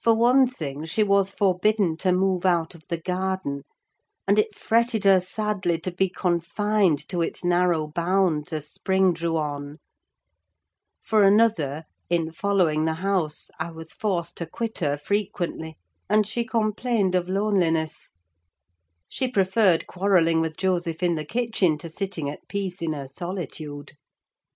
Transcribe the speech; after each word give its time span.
For 0.00 0.12
one 0.16 0.48
thing, 0.48 0.84
she 0.86 1.04
was 1.04 1.30
forbidden 1.30 1.96
to 1.98 2.10
move 2.10 2.44
out 2.44 2.74
of 2.74 2.82
the 2.88 2.96
garden, 3.00 3.62
and 4.26 4.36
it 4.36 4.56
fretted 4.56 5.04
her 5.04 5.20
sadly 5.20 5.78
to 5.82 5.92
be 5.92 6.08
confined 6.08 6.98
to 7.10 7.20
its 7.22 7.44
narrow 7.44 7.86
bounds 7.86 8.52
as 8.52 8.68
spring 8.68 9.12
drew 9.12 9.36
on; 9.36 9.78
for 11.00 11.22
another, 11.22 11.84
in 12.10 12.32
following 12.32 12.86
the 12.86 12.94
house, 13.06 13.52
I 13.60 13.70
was 13.70 13.92
forced 13.92 14.36
to 14.38 14.46
quit 14.46 14.78
her 14.78 14.96
frequently, 14.98 15.76
and 16.10 16.26
she 16.26 16.44
complained 16.44 17.14
of 17.14 17.28
loneliness: 17.28 18.10
she 19.08 19.28
preferred 19.28 19.86
quarrelling 19.86 20.40
with 20.40 20.56
Joseph 20.56 21.04
in 21.04 21.14
the 21.14 21.24
kitchen 21.24 21.78
to 21.78 21.88
sitting 21.88 22.28
at 22.28 22.48
peace 22.48 22.82
in 22.82 22.94
her 22.94 23.06
solitude. 23.06 23.92